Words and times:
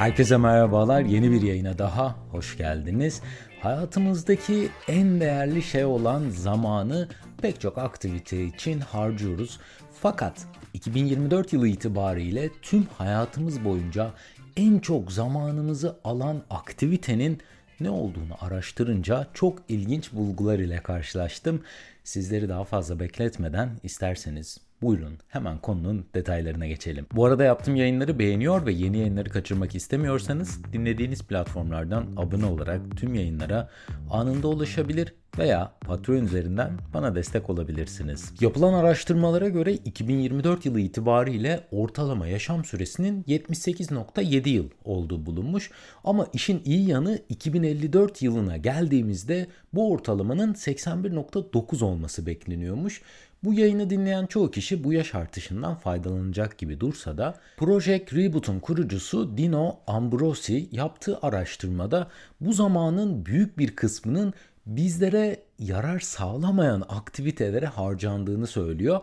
Herkese 0.00 0.36
merhabalar. 0.36 1.02
Yeni 1.02 1.30
bir 1.32 1.42
yayına 1.42 1.78
daha 1.78 2.16
hoş 2.30 2.56
geldiniz. 2.56 3.22
Hayatımızdaki 3.62 4.68
en 4.88 5.20
değerli 5.20 5.62
şey 5.62 5.84
olan 5.84 6.28
zamanı 6.28 7.08
pek 7.42 7.60
çok 7.60 7.78
aktivite 7.78 8.44
için 8.44 8.80
harcıyoruz. 8.80 9.60
Fakat 10.00 10.46
2024 10.74 11.52
yılı 11.52 11.68
itibariyle 11.68 12.50
tüm 12.62 12.86
hayatımız 12.98 13.64
boyunca 13.64 14.10
en 14.56 14.78
çok 14.78 15.12
zamanımızı 15.12 15.98
alan 16.04 16.42
aktivitenin 16.50 17.38
ne 17.80 17.90
olduğunu 17.90 18.34
araştırınca 18.40 19.26
çok 19.34 19.58
ilginç 19.68 20.12
bulgular 20.12 20.58
ile 20.58 20.82
karşılaştım. 20.82 21.62
Sizleri 22.04 22.48
daha 22.48 22.64
fazla 22.64 23.00
bekletmeden 23.00 23.70
isterseniz 23.82 24.69
Buyurun 24.82 25.18
hemen 25.28 25.58
konunun 25.58 26.06
detaylarına 26.14 26.66
geçelim. 26.66 27.06
Bu 27.12 27.24
arada 27.24 27.44
yaptığım 27.44 27.76
yayınları 27.76 28.18
beğeniyor 28.18 28.66
ve 28.66 28.72
yeni 28.72 28.98
yayınları 28.98 29.30
kaçırmak 29.30 29.74
istemiyorsanız 29.74 30.64
dinlediğiniz 30.72 31.22
platformlardan 31.22 32.06
abone 32.16 32.46
olarak 32.46 32.80
tüm 32.96 33.14
yayınlara 33.14 33.70
anında 34.10 34.48
ulaşabilir 34.48 35.14
veya 35.38 35.72
Patreon 35.80 36.24
üzerinden 36.24 36.70
bana 36.94 37.14
destek 37.14 37.50
olabilirsiniz. 37.50 38.32
Yapılan 38.40 38.72
araştırmalara 38.72 39.48
göre 39.48 39.72
2024 39.72 40.66
yılı 40.66 40.80
itibariyle 40.80 41.66
ortalama 41.70 42.26
yaşam 42.26 42.64
süresinin 42.64 43.22
78.7 43.22 44.48
yıl 44.48 44.70
olduğu 44.84 45.26
bulunmuş 45.26 45.70
ama 46.04 46.26
işin 46.32 46.62
iyi 46.64 46.88
yanı 46.88 47.18
2054 47.28 48.22
yılına 48.22 48.56
geldiğimizde 48.56 49.46
bu 49.74 49.92
ortalamanın 49.92 50.54
81.9 50.54 51.84
olması 51.84 52.26
bekleniyormuş. 52.26 53.02
Bu 53.44 53.54
yayını 53.54 53.90
dinleyen 53.90 54.26
çoğu 54.26 54.50
kişi 54.50 54.84
bu 54.84 54.92
yaş 54.92 55.14
artışından 55.14 55.74
faydalanacak 55.74 56.58
gibi 56.58 56.80
dursa 56.80 57.18
da 57.18 57.34
Project 57.56 58.14
Reboot'un 58.14 58.60
kurucusu 58.60 59.38
Dino 59.38 59.78
Ambrosi 59.86 60.68
yaptığı 60.72 61.18
araştırmada 61.22 62.08
bu 62.40 62.52
zamanın 62.52 63.26
büyük 63.26 63.58
bir 63.58 63.76
kısmının 63.76 64.34
bizlere 64.66 65.42
yarar 65.58 66.00
sağlamayan 66.00 66.84
aktivitelere 66.88 67.66
harcandığını 67.66 68.46
söylüyor. 68.46 69.00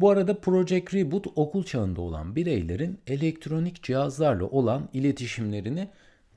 Bu 0.00 0.10
arada 0.10 0.40
Project 0.40 0.94
Reboot 0.94 1.26
okul 1.36 1.64
çağında 1.64 2.00
olan 2.00 2.36
bireylerin 2.36 2.98
elektronik 3.06 3.82
cihazlarla 3.82 4.44
olan 4.44 4.88
iletişimlerini 4.92 5.88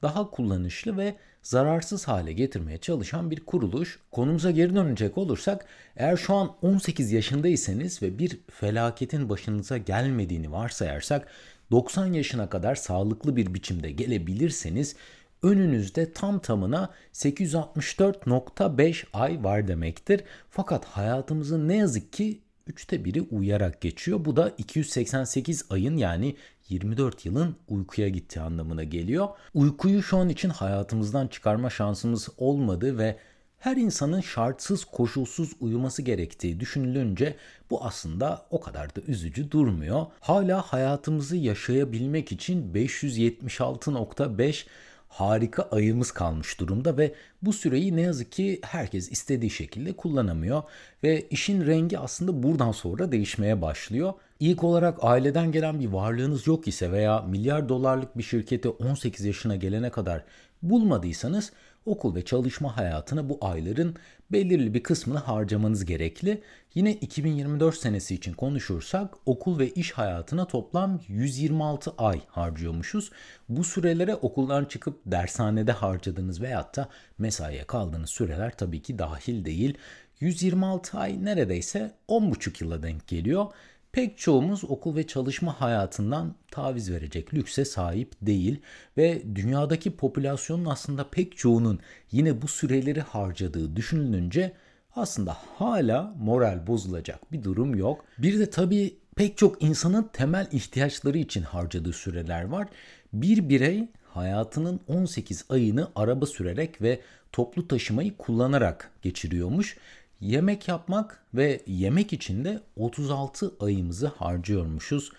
daha 0.02 0.30
kullanışlı 0.30 0.98
ve 0.98 1.16
zararsız 1.44 2.08
hale 2.08 2.34
getirmeye 2.34 2.78
çalışan 2.78 3.32
bir 3.32 3.40
kuruluş. 3.40 4.00
Konumuza 4.12 4.52
geri 4.52 4.76
dönecek 4.76 5.18
olursak 5.18 5.66
eğer 5.98 6.18
şu 6.18 6.34
an 6.34 6.56
18 6.62 7.12
yaşındaysanız 7.12 8.02
ve 8.02 8.20
bir 8.20 8.40
felaketin 8.52 9.30
başınıza 9.30 9.78
gelmediğini 9.78 10.52
varsayarsak 10.52 11.28
90 11.72 12.14
yaşına 12.14 12.50
kadar 12.50 12.76
sağlıklı 12.76 13.36
bir 13.36 13.54
biçimde 13.54 13.92
gelebilirseniz 13.92 14.96
önünüzde 15.44 16.14
tam 16.14 16.40
tamına 16.40 16.90
864.5 17.14 19.06
ay 19.14 19.44
var 19.44 19.68
demektir. 19.68 20.24
Fakat 20.50 20.86
hayatımızın 20.86 21.68
ne 21.68 21.78
yazık 21.78 22.14
ki 22.14 22.40
üçte 22.68 23.06
biri 23.06 23.22
uyuyarak 23.22 23.82
geçiyor. 23.82 24.26
Bu 24.26 24.36
da 24.36 24.54
288 24.58 25.66
ayın 25.70 25.98
yani 25.98 26.36
24 26.70 27.26
yılın 27.26 27.56
uykuya 27.68 28.10
gittiği 28.10 28.42
anlamına 28.42 28.84
geliyor. 28.84 29.28
Uykuyu 29.54 30.04
şu 30.04 30.18
an 30.18 30.30
için 30.30 30.50
hayatımızdan 30.50 31.28
çıkarma 31.28 31.70
şansımız 31.70 32.30
olmadı 32.38 32.98
ve 32.98 33.18
her 33.60 33.78
insanın 33.78 34.22
şartsız 34.22 34.86
koşulsuz 34.86 35.52
uyuması 35.60 36.02
gerektiği 36.02 36.60
düşünülünce 36.60 37.36
bu 37.70 37.86
aslında 37.86 38.46
o 38.50 38.62
kadar 38.62 38.96
da 38.96 39.02
üzücü 39.02 39.52
durmuyor. 39.52 40.06
Hala 40.20 40.62
hayatımızı 40.62 41.38
yaşayabilmek 41.38 42.32
için 42.32 42.74
576.5 42.74 44.66
harika 45.14 45.64
ayımız 45.72 46.12
kalmış 46.12 46.60
durumda 46.60 46.98
ve 46.98 47.14
bu 47.42 47.54
süreyi 47.54 47.96
ne 47.96 48.02
yazık 48.02 48.32
ki 48.32 48.60
herkes 48.64 49.12
istediği 49.12 49.50
şekilde 49.50 49.94
kullanamıyor 49.94 50.64
ve 51.04 51.28
işin 51.30 51.68
rengi 51.68 52.00
aslında 52.00 52.44
buradan 52.44 52.72
sonra 52.72 53.12
değişmeye 53.12 53.62
başlıyor. 53.62 54.14
İlk 54.40 54.64
olarak 54.64 54.98
aileden 55.02 55.52
gelen 55.52 55.80
bir 55.80 55.88
varlığınız 55.88 56.48
yok 56.48 56.68
ise 56.68 56.92
veya 56.92 57.22
milyar 57.22 57.70
dolarlık 57.70 58.18
bir 58.18 58.24
şirketi 58.24 58.70
18 58.70 59.26
yaşına 59.26 59.56
gelene 59.56 59.90
kadar 59.90 60.24
bulmadıysanız 60.62 61.52
okul 61.86 62.16
ve 62.16 62.26
çalışma 62.26 62.78
hayatına 62.78 63.30
bu 63.30 63.38
ayların 63.42 63.96
belirli 64.32 64.74
bir 64.74 64.84
kısmını 64.84 65.20
harcamanız 65.20 65.86
gerekli. 65.86 66.42
Yine 66.76 66.94
2024 66.94 67.76
senesi 67.76 68.16
için 68.16 68.34
konuşursak 68.34 69.14
okul 69.26 69.60
ve 69.60 69.70
iş 69.70 69.92
hayatına 69.92 70.48
toplam 70.48 71.00
126 71.08 71.94
ay 71.98 72.22
harcıyormuşuz. 72.28 73.12
Bu 73.50 73.64
sürelere 73.64 74.16
okuldan 74.16 74.66
çıkıp 74.66 75.00
dershanede 75.06 75.72
harcadığınız 75.72 76.42
veyahut 76.42 76.76
da 76.76 76.90
mesaiye 77.18 77.64
kaldığınız 77.64 78.10
süreler 78.10 78.58
tabii 78.58 78.82
ki 78.82 79.00
dahil 79.00 79.46
değil. 79.46 79.78
126 80.20 80.98
ay 80.98 81.26
neredeyse 81.26 81.92
10,5 82.08 82.64
yıla 82.64 82.84
denk 82.84 83.08
geliyor. 83.08 83.46
Pek 83.94 84.18
çoğumuz 84.18 84.64
okul 84.64 84.96
ve 84.96 85.08
çalışma 85.08 85.62
hayatından 85.62 86.36
taviz 86.52 86.92
verecek 86.92 87.34
lükse 87.34 87.66
sahip 87.66 88.12
değil 88.22 88.62
ve 88.98 89.36
dünyadaki 89.36 89.96
popülasyonun 89.96 90.66
aslında 90.66 91.10
pek 91.10 91.38
çoğunun 91.38 91.80
yine 92.12 92.42
bu 92.42 92.48
süreleri 92.48 93.02
harcadığı 93.02 93.76
düşünülünce 93.76 94.54
aslında 94.96 95.38
hala 95.56 96.16
moral 96.20 96.68
bozulacak 96.68 97.32
bir 97.32 97.44
durum 97.44 97.76
yok. 97.76 98.06
Bir 98.18 98.40
de 98.40 98.50
tabii 98.50 98.96
pek 99.16 99.38
çok 99.38 99.64
insanın 99.64 100.10
temel 100.14 100.48
ihtiyaçları 100.52 101.18
için 101.18 101.42
harcadığı 101.42 101.94
süreler 101.94 102.44
var. 102.44 102.68
Bir 103.14 103.50
birey 103.50 103.88
hayatının 104.10 104.80
18 104.88 105.46
ayını 105.50 105.88
araba 105.96 106.26
sürerek 106.26 106.82
ve 106.82 107.00
toplu 107.32 107.68
taşımayı 107.68 108.18
kullanarak 108.18 108.92
geçiriyormuş 109.02 109.78
yemek 110.20 110.68
yapmak 110.68 111.24
ve 111.34 111.62
yemek 111.68 112.14
için 112.14 112.46
de 112.46 112.62
36 112.76 113.54
ayımızı 113.60 114.08
harcıyormuşuz. 114.08 115.12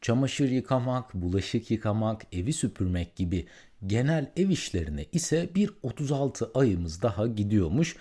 Çamaşır 0.00 0.48
yıkamak, 0.48 1.14
bulaşık 1.14 1.70
yıkamak, 1.70 2.26
evi 2.32 2.52
süpürmek 2.52 3.16
gibi 3.16 3.46
genel 3.86 4.30
ev 4.36 4.48
işlerine 4.48 5.04
ise 5.12 5.48
bir 5.54 5.70
36 5.82 6.50
ayımız 6.54 7.02
daha 7.02 7.26
gidiyormuş. 7.26 7.96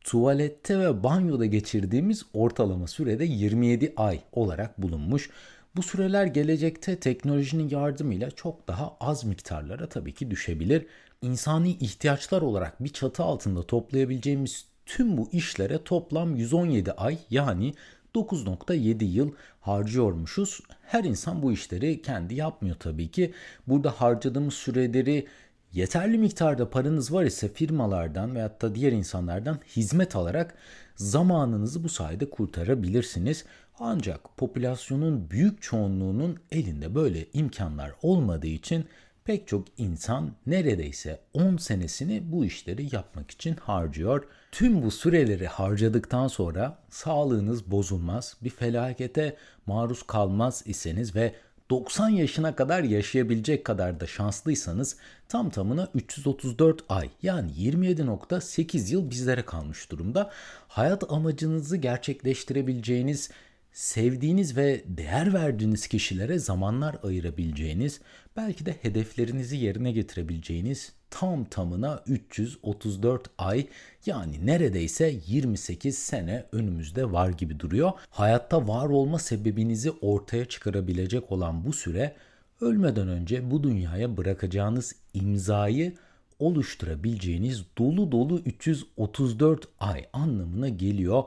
Tuvalette 0.00 0.78
ve 0.78 1.02
banyoda 1.02 1.46
geçirdiğimiz 1.46 2.22
ortalama 2.32 2.86
sürede 2.86 3.24
27 3.24 3.92
ay 3.96 4.20
olarak 4.32 4.82
bulunmuş. 4.82 5.30
Bu 5.76 5.82
süreler 5.82 6.26
gelecekte 6.26 7.00
teknolojinin 7.00 7.68
yardımıyla 7.68 8.30
çok 8.30 8.68
daha 8.68 8.96
az 9.00 9.24
miktarlara 9.24 9.88
tabii 9.88 10.14
ki 10.14 10.30
düşebilir. 10.30 10.86
İnsani 11.22 11.70
ihtiyaçlar 11.70 12.42
olarak 12.42 12.84
bir 12.84 12.88
çatı 12.88 13.22
altında 13.22 13.62
toplayabileceğimiz 13.62 14.64
tüm 14.86 15.16
bu 15.16 15.28
işlere 15.32 15.84
toplam 15.84 16.36
117 16.36 16.92
ay 16.92 17.18
yani 17.30 17.74
9.7 18.14 19.04
yıl 19.04 19.32
harcıyormuşuz. 19.60 20.60
Her 20.82 21.04
insan 21.04 21.42
bu 21.42 21.52
işleri 21.52 22.02
kendi 22.02 22.34
yapmıyor 22.34 22.76
tabii 22.76 23.10
ki. 23.10 23.34
Burada 23.66 23.90
harcadığımız 23.90 24.54
süreleri 24.54 25.26
yeterli 25.72 26.18
miktarda 26.18 26.70
paranız 26.70 27.12
var 27.12 27.24
ise 27.24 27.48
firmalardan 27.48 28.34
veyahut 28.34 28.62
da 28.62 28.74
diğer 28.74 28.92
insanlardan 28.92 29.58
hizmet 29.76 30.16
alarak 30.16 30.54
zamanınızı 30.96 31.84
bu 31.84 31.88
sayede 31.88 32.30
kurtarabilirsiniz. 32.30 33.44
Ancak 33.78 34.36
popülasyonun 34.36 35.30
büyük 35.30 35.62
çoğunluğunun 35.62 36.38
elinde 36.52 36.94
böyle 36.94 37.26
imkanlar 37.32 37.92
olmadığı 38.02 38.46
için 38.46 38.84
pek 39.26 39.48
çok 39.48 39.64
insan 39.78 40.32
neredeyse 40.46 41.20
10 41.34 41.56
senesini 41.56 42.32
bu 42.32 42.44
işleri 42.44 42.94
yapmak 42.94 43.30
için 43.30 43.56
harcıyor. 43.56 44.24
Tüm 44.52 44.82
bu 44.82 44.90
süreleri 44.90 45.46
harcadıktan 45.46 46.28
sonra 46.28 46.78
sağlığınız 46.90 47.70
bozulmaz, 47.70 48.36
bir 48.42 48.50
felakete 48.50 49.36
maruz 49.66 50.02
kalmaz 50.02 50.62
iseniz 50.66 51.16
ve 51.16 51.34
90 51.70 52.08
yaşına 52.08 52.56
kadar 52.56 52.82
yaşayabilecek 52.82 53.64
kadar 53.64 54.00
da 54.00 54.06
şanslıysanız 54.06 54.96
tam 55.28 55.50
tamına 55.50 55.88
334 55.94 56.84
ay 56.88 57.10
yani 57.22 57.52
27.8 57.52 58.92
yıl 58.92 59.10
bizlere 59.10 59.42
kalmış 59.42 59.90
durumda. 59.90 60.30
Hayat 60.68 61.12
amacınızı 61.12 61.76
gerçekleştirebileceğiniz 61.76 63.30
sevdiğiniz 63.76 64.56
ve 64.56 64.82
değer 64.86 65.34
verdiğiniz 65.34 65.86
kişilere 65.86 66.38
zamanlar 66.38 66.96
ayırabileceğiniz, 67.02 68.00
belki 68.36 68.66
de 68.66 68.76
hedeflerinizi 68.82 69.56
yerine 69.56 69.92
getirebileceğiniz 69.92 70.92
tam 71.10 71.44
tamına 71.44 72.02
334 72.06 73.30
ay 73.38 73.66
yani 74.06 74.46
neredeyse 74.46 75.14
28 75.26 75.98
sene 75.98 76.44
önümüzde 76.52 77.12
var 77.12 77.28
gibi 77.28 77.60
duruyor. 77.60 77.92
Hayatta 78.10 78.68
var 78.68 78.88
olma 78.88 79.18
sebebinizi 79.18 79.90
ortaya 79.90 80.44
çıkarabilecek 80.44 81.32
olan 81.32 81.66
bu 81.66 81.72
süre 81.72 82.14
ölmeden 82.60 83.08
önce 83.08 83.50
bu 83.50 83.62
dünyaya 83.62 84.16
bırakacağınız 84.16 84.94
imzayı 85.14 85.94
oluşturabileceğiniz 86.38 87.64
dolu 87.78 88.12
dolu 88.12 88.38
334 88.38 89.68
ay 89.80 90.04
anlamına 90.12 90.68
geliyor. 90.68 91.24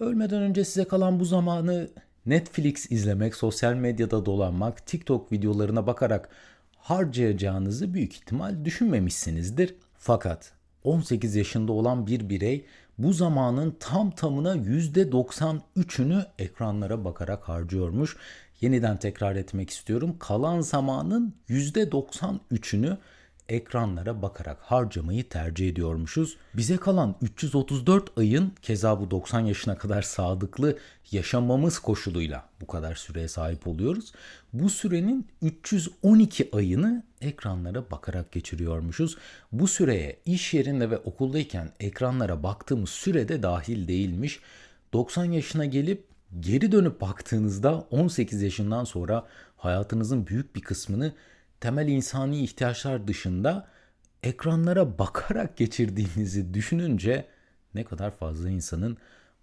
Ölmeden 0.00 0.42
önce 0.42 0.64
size 0.64 0.84
kalan 0.84 1.20
bu 1.20 1.24
zamanı 1.24 1.88
Netflix 2.26 2.90
izlemek, 2.90 3.34
sosyal 3.34 3.74
medyada 3.74 4.26
dolanmak, 4.26 4.86
TikTok 4.86 5.32
videolarına 5.32 5.86
bakarak 5.86 6.28
harcayacağınızı 6.76 7.94
büyük 7.94 8.14
ihtimal 8.14 8.64
düşünmemişsinizdir. 8.64 9.74
Fakat 9.98 10.52
18 10.84 11.34
yaşında 11.34 11.72
olan 11.72 12.06
bir 12.06 12.28
birey 12.28 12.66
bu 12.98 13.12
zamanın 13.12 13.76
tam 13.80 14.10
tamına 14.10 14.56
%93'ünü 14.56 16.26
ekranlara 16.38 17.04
bakarak 17.04 17.48
harcıyormuş. 17.48 18.16
Yeniden 18.60 18.96
tekrar 18.96 19.36
etmek 19.36 19.70
istiyorum. 19.70 20.16
Kalan 20.18 20.60
zamanın 20.60 21.34
%93'ünü 21.48 22.96
ekranlara 23.50 24.22
bakarak 24.22 24.58
harcamayı 24.60 25.28
tercih 25.28 25.68
ediyormuşuz. 25.68 26.36
Bize 26.54 26.76
kalan 26.76 27.16
334 27.22 28.18
ayın 28.18 28.52
keza 28.62 29.00
bu 29.00 29.10
90 29.10 29.40
yaşına 29.40 29.78
kadar 29.78 30.02
sadıklı 30.02 30.78
yaşamamız 31.10 31.78
koşuluyla 31.78 32.48
bu 32.60 32.66
kadar 32.66 32.94
süreye 32.94 33.28
sahip 33.28 33.66
oluyoruz. 33.66 34.12
Bu 34.52 34.70
sürenin 34.70 35.26
312 35.42 36.48
ayını 36.52 37.02
ekranlara 37.20 37.90
bakarak 37.90 38.32
geçiriyormuşuz. 38.32 39.16
Bu 39.52 39.68
süreye 39.68 40.16
iş 40.26 40.54
yerinde 40.54 40.90
ve 40.90 40.98
okuldayken 40.98 41.72
ekranlara 41.80 42.42
baktığımız 42.42 42.90
sürede 42.90 43.42
dahil 43.42 43.88
değilmiş. 43.88 44.40
90 44.92 45.24
yaşına 45.24 45.64
gelip 45.64 46.04
geri 46.40 46.72
dönüp 46.72 47.00
baktığınızda 47.00 47.86
18 47.90 48.42
yaşından 48.42 48.84
sonra 48.84 49.26
hayatınızın 49.56 50.26
büyük 50.26 50.56
bir 50.56 50.60
kısmını 50.60 51.12
temel 51.60 51.88
insani 51.88 52.42
ihtiyaçlar 52.42 53.08
dışında 53.08 53.68
ekranlara 54.22 54.98
bakarak 54.98 55.56
geçirdiğinizi 55.56 56.54
düşününce 56.54 57.26
ne 57.74 57.84
kadar 57.84 58.10
fazla 58.10 58.50
insanın 58.50 58.96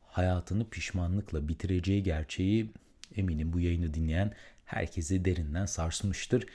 hayatını 0.08 0.70
pişmanlıkla 0.70 1.48
bitireceği 1.48 2.04
gerçeği 2.04 2.72
eminim 3.16 3.54
bu 3.54 3.60
yayını 3.60 3.94
dinleyen 3.94 4.34
herkesi 4.66 5.26
derinden 5.26 5.66
sarsmıştır. 5.66 6.46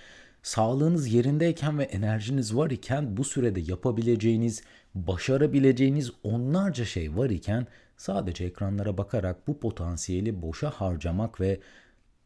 Sağlığınız 0.43 1.12
yerindeyken 1.12 1.79
ve 1.79 1.85
enerjiniz 1.85 2.56
var 2.56 2.70
iken 2.70 3.17
bu 3.17 3.25
sürede 3.25 3.61
yapabileceğiniz, 3.61 4.62
başarabileceğiniz 4.94 6.11
onlarca 6.23 6.85
şey 6.85 7.17
var 7.17 7.31
iken 7.31 7.67
sadece 7.97 8.44
ekranlara 8.44 8.99
bakarak 8.99 9.49
bu 9.49 9.61
potansiyeli 9.61 10.43
boşa 10.43 10.70
harcamak 10.70 11.41
ve 11.41 11.61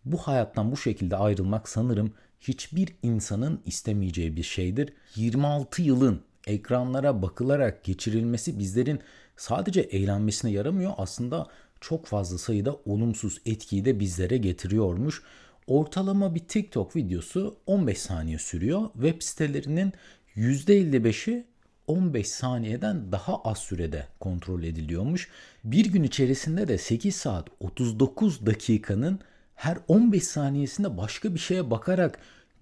bu 0.04 0.18
hayattan 0.18 0.72
bu 0.72 0.76
şekilde 0.76 1.16
ayrılmak 1.16 1.68
sanırım 1.68 2.14
hiçbir 2.40 2.88
insanın 3.02 3.60
istemeyeceği 3.66 4.36
bir 4.36 4.42
şeydir. 4.42 4.92
26 5.16 5.82
yılın 5.82 6.20
ekranlara 6.46 7.22
bakılarak 7.22 7.84
geçirilmesi 7.84 8.58
bizlerin 8.58 9.00
sadece 9.36 9.80
eğlenmesine 9.80 10.50
yaramıyor 10.50 10.92
aslında 10.96 11.46
çok 11.80 12.06
fazla 12.06 12.38
sayıda 12.38 12.74
olumsuz 12.74 13.40
etkiyi 13.46 13.84
de 13.84 14.00
bizlere 14.00 14.36
getiriyormuş. 14.36 15.22
Ortalama 15.66 16.34
bir 16.34 16.40
TikTok 16.40 16.96
videosu 16.96 17.56
15 17.66 17.98
saniye 17.98 18.38
sürüyor. 18.38 18.90
Web 18.92 19.22
sitelerinin 19.22 19.92
%55'i 20.36 21.44
15 21.86 22.28
saniyeden 22.28 23.12
daha 23.12 23.42
az 23.42 23.58
sürede 23.58 24.06
kontrol 24.20 24.62
ediliyormuş. 24.62 25.28
Bir 25.64 25.86
gün 25.86 26.02
içerisinde 26.02 26.68
de 26.68 26.78
8 26.78 27.16
saat 27.16 27.48
39 27.60 28.46
dakikanın 28.46 29.20
her 29.56 29.78
15 29.88 30.24
saniyesinde 30.24 30.96
başka 30.96 31.34
bir 31.34 31.38
şeye 31.38 31.70
bakarak 31.70 32.18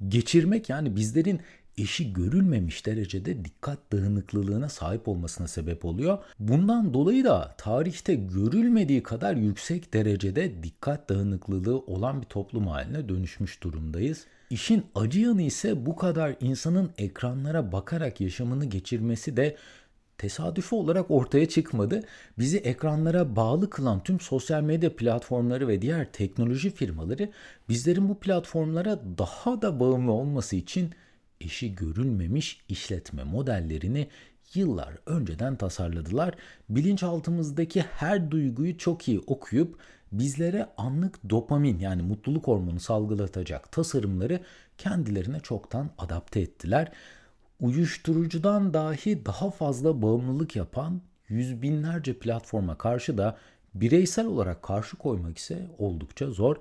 geçirmek 0.08 0.68
yani 0.68 0.96
bizlerin 0.96 1.40
eşi 1.78 2.12
görülmemiş 2.12 2.86
derecede 2.86 3.44
dikkat 3.44 3.78
dağınıklılığına 3.92 4.68
sahip 4.68 5.08
olmasına 5.08 5.48
sebep 5.48 5.84
oluyor. 5.84 6.18
Bundan 6.38 6.94
dolayı 6.94 7.24
da 7.24 7.54
tarihte 7.58 8.14
görülmediği 8.14 9.02
kadar 9.02 9.36
yüksek 9.36 9.94
derecede 9.94 10.62
dikkat 10.62 11.08
dağınıklılığı 11.08 11.78
olan 11.78 12.22
bir 12.22 12.26
toplum 12.26 12.66
haline 12.66 13.08
dönüşmüş 13.08 13.62
durumdayız. 13.62 14.26
İşin 14.50 14.86
acı 14.94 15.20
yanı 15.20 15.42
ise 15.42 15.86
bu 15.86 15.96
kadar 15.96 16.36
insanın 16.40 16.90
ekranlara 16.98 17.72
bakarak 17.72 18.20
yaşamını 18.20 18.64
geçirmesi 18.64 19.36
de 19.36 19.56
tesadüfi 20.18 20.74
olarak 20.74 21.10
ortaya 21.10 21.48
çıkmadı. 21.48 22.02
Bizi 22.38 22.58
ekranlara 22.58 23.36
bağlı 23.36 23.70
kılan 23.70 24.02
tüm 24.02 24.20
sosyal 24.20 24.62
medya 24.62 24.96
platformları 24.96 25.68
ve 25.68 25.82
diğer 25.82 26.12
teknoloji 26.12 26.70
firmaları 26.70 27.30
bizlerin 27.68 28.08
bu 28.08 28.20
platformlara 28.20 29.00
daha 29.18 29.62
da 29.62 29.80
bağımlı 29.80 30.12
olması 30.12 30.56
için 30.56 30.90
eşi 31.40 31.74
görülmemiş 31.74 32.60
işletme 32.68 33.24
modellerini 33.24 34.08
yıllar 34.54 34.94
önceden 35.06 35.56
tasarladılar. 35.56 36.34
Bilinçaltımızdaki 36.68 37.80
her 37.80 38.30
duyguyu 38.30 38.78
çok 38.78 39.08
iyi 39.08 39.20
okuyup 39.26 39.78
bizlere 40.12 40.66
anlık 40.76 41.30
dopamin 41.30 41.78
yani 41.78 42.02
mutluluk 42.02 42.46
hormonu 42.46 42.80
salgılatacak 42.80 43.72
tasarımları 43.72 44.40
kendilerine 44.78 45.40
çoktan 45.40 45.90
adapte 45.98 46.40
ettiler 46.40 46.92
uyuşturucudan 47.64 48.74
dahi 48.74 49.26
daha 49.26 49.50
fazla 49.50 50.02
bağımlılık 50.02 50.56
yapan 50.56 51.00
yüz 51.28 51.62
binlerce 51.62 52.18
platforma 52.18 52.78
karşı 52.78 53.18
da 53.18 53.36
bireysel 53.74 54.26
olarak 54.26 54.62
karşı 54.62 54.96
koymak 54.96 55.38
ise 55.38 55.66
oldukça 55.78 56.30
zor. 56.30 56.56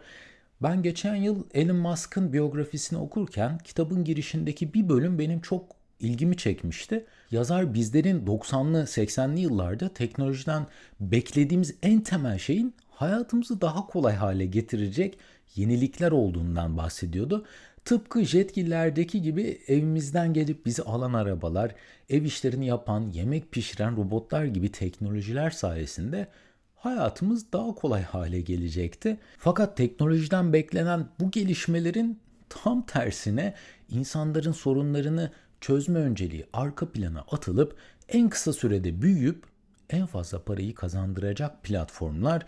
Ben 0.61 0.83
geçen 0.83 1.15
yıl 1.15 1.43
Elon 1.53 1.75
Musk'ın 1.75 2.33
biyografisini 2.33 2.99
okurken 2.99 3.57
kitabın 3.57 4.03
girişindeki 4.03 4.73
bir 4.73 4.89
bölüm 4.89 5.19
benim 5.19 5.41
çok 5.41 5.65
ilgimi 5.99 6.37
çekmişti. 6.37 7.05
Yazar 7.31 7.73
bizlerin 7.73 8.25
90'lı 8.25 8.83
80'li 8.83 9.39
yıllarda 9.39 9.89
teknolojiden 9.89 10.67
beklediğimiz 10.99 11.75
en 11.81 12.01
temel 12.01 12.37
şeyin 12.37 12.73
hayatımızı 12.89 13.61
daha 13.61 13.87
kolay 13.87 14.15
hale 14.15 14.45
getirecek 14.45 15.17
yenilikler 15.55 16.11
olduğundan 16.11 16.77
bahsediyordu. 16.77 17.45
Tıpkı 17.85 18.25
jetgillerdeki 18.25 19.21
gibi 19.21 19.61
evimizden 19.67 20.33
gelip 20.33 20.65
bizi 20.65 20.83
alan 20.83 21.13
arabalar, 21.13 21.75
ev 22.09 22.23
işlerini 22.23 22.65
yapan, 22.65 23.09
yemek 23.13 23.51
pişiren 23.51 23.97
robotlar 23.97 24.45
gibi 24.45 24.71
teknolojiler 24.71 25.49
sayesinde 25.49 26.27
hayatımız 26.75 27.51
daha 27.53 27.75
kolay 27.75 28.01
hale 28.01 28.41
gelecekti. 28.41 29.17
Fakat 29.37 29.77
teknolojiden 29.77 30.53
beklenen 30.53 31.07
bu 31.19 31.31
gelişmelerin 31.31 32.19
tam 32.49 32.85
tersine 32.85 33.53
insanların 33.89 34.51
sorunlarını 34.51 35.31
çözme 35.61 35.99
önceliği 35.99 36.45
arka 36.53 36.91
plana 36.91 37.21
atılıp 37.31 37.75
en 38.09 38.29
kısa 38.29 38.53
sürede 38.53 39.01
büyüyüp 39.01 39.43
en 39.89 40.05
fazla 40.05 40.43
parayı 40.43 40.75
kazandıracak 40.75 41.63
platformlar 41.63 42.45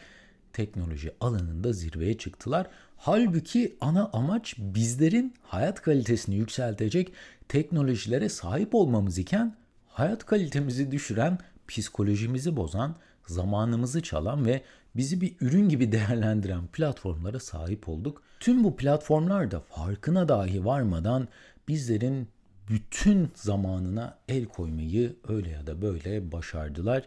teknoloji 0.55 1.11
alanında 1.19 1.73
zirveye 1.73 2.17
çıktılar. 2.17 2.67
Halbuki 2.97 3.75
ana 3.81 4.09
amaç 4.13 4.55
bizlerin 4.57 5.33
hayat 5.43 5.81
kalitesini 5.81 6.35
yükseltecek 6.35 7.13
teknolojilere 7.47 8.29
sahip 8.29 8.75
olmamız 8.75 9.17
iken 9.17 9.55
hayat 9.87 10.25
kalitemizi 10.25 10.91
düşüren, 10.91 11.37
psikolojimizi 11.67 12.55
bozan, 12.55 12.95
zamanımızı 13.27 14.01
çalan 14.03 14.45
ve 14.45 14.61
bizi 14.95 15.21
bir 15.21 15.35
ürün 15.41 15.69
gibi 15.69 15.91
değerlendiren 15.91 16.67
platformlara 16.67 17.39
sahip 17.39 17.89
olduk. 17.89 18.21
Tüm 18.39 18.63
bu 18.63 18.75
platformlar 18.75 19.51
da 19.51 19.59
farkına 19.59 20.27
dahi 20.27 20.65
varmadan 20.65 21.27
bizlerin 21.67 22.27
bütün 22.69 23.31
zamanına 23.35 24.17
el 24.27 24.45
koymayı 24.45 25.15
öyle 25.27 25.49
ya 25.49 25.67
da 25.67 25.81
böyle 25.81 26.31
başardılar. 26.31 27.03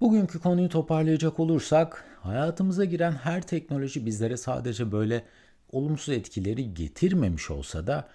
Bugünkü 0.00 0.38
konuyu 0.38 0.68
toparlayacak 0.68 1.40
olursak 1.40 2.04
hayatımıza 2.22 2.84
giren 2.84 3.12
her 3.12 3.42
teknoloji 3.42 4.06
bizlere 4.06 4.36
sadece 4.36 4.92
böyle 4.92 5.24
olumsuz 5.72 6.14
etkileri 6.14 6.74
getirmemiş 6.74 7.50
olsa 7.50 7.86
da 7.86 8.08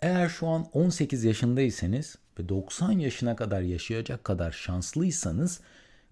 eğer 0.00 0.28
şu 0.28 0.46
an 0.46 0.68
18 0.72 1.24
yaşındaysanız 1.24 2.18
ve 2.38 2.48
90 2.48 2.92
yaşına 2.92 3.36
kadar 3.36 3.60
yaşayacak 3.60 4.24
kadar 4.24 4.52
şanslıysanız 4.52 5.60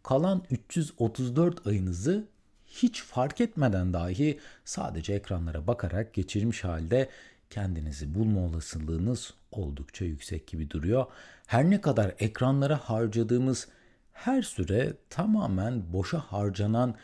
kalan 0.03 0.45
334 0.51 1.67
ayınızı 1.67 2.27
hiç 2.67 3.03
fark 3.03 3.41
etmeden 3.41 3.93
dahi 3.93 4.39
sadece 4.65 5.13
ekranlara 5.13 5.67
bakarak 5.67 6.15
geçirmiş 6.15 6.65
halde 6.65 7.09
kendinizi 7.51 8.15
bulma 8.15 8.41
olasılığınız 8.41 9.35
oldukça 9.53 10.05
yüksek 10.05 10.47
gibi 10.47 10.71
duruyor. 10.71 11.07
Her 11.47 11.71
ne 11.71 11.81
kadar 11.81 12.15
ekranlara 12.19 12.77
harcadığımız 12.77 13.69
her 14.13 14.43
süre 14.43 14.93
tamamen 15.11 15.93
boşa 15.93 16.19
harcanan 16.19 16.95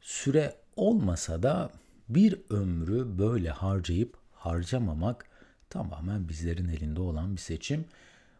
süre 0.00 0.54
olmasa 0.76 1.42
da 1.42 1.70
bir 2.08 2.38
ömrü 2.50 3.18
böyle 3.18 3.50
harcayıp 3.50 4.16
harcamamak 4.32 5.26
tamamen 5.70 6.28
bizlerin 6.28 6.68
elinde 6.68 7.00
olan 7.00 7.36
bir 7.36 7.40
seçim. 7.40 7.84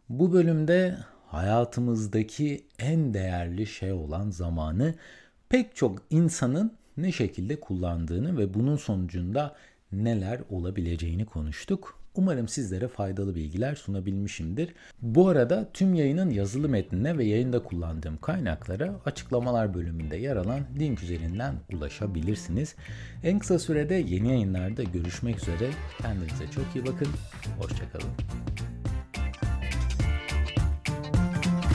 Bu 0.08 0.32
bölümde 0.32 0.98
hayatımızdaki 1.26 2.66
en 2.78 3.14
değerli 3.14 3.66
şey 3.66 3.92
olan 3.92 4.30
zamanı 4.30 4.94
pek 5.48 5.76
çok 5.76 5.98
insanın 6.10 6.72
ne 6.96 7.12
şekilde 7.12 7.60
kullandığını 7.60 8.38
ve 8.38 8.54
bunun 8.54 8.76
sonucunda 8.76 9.56
neler 9.92 10.40
olabileceğini 10.50 11.26
konuştuk. 11.26 12.01
Umarım 12.14 12.48
sizlere 12.48 12.88
faydalı 12.88 13.34
bilgiler 13.34 13.74
sunabilmişimdir. 13.74 14.74
Bu 15.02 15.28
arada 15.28 15.68
tüm 15.72 15.94
yayının 15.94 16.30
yazılı 16.30 16.68
metnine 16.68 17.18
ve 17.18 17.24
yayında 17.24 17.62
kullandığım 17.62 18.16
kaynaklara 18.16 19.00
açıklamalar 19.04 19.74
bölümünde 19.74 20.16
yer 20.16 20.36
alan 20.36 20.60
link 20.78 21.02
üzerinden 21.02 21.54
ulaşabilirsiniz. 21.72 22.74
En 23.24 23.38
kısa 23.38 23.58
sürede 23.58 23.94
yeni 23.94 24.28
yayınlarda 24.28 24.82
görüşmek 24.82 25.36
üzere. 25.36 25.70
Kendinize 26.02 26.50
çok 26.54 26.64
iyi 26.74 26.86
bakın. 26.86 27.08
Hoşçakalın. 27.58 28.71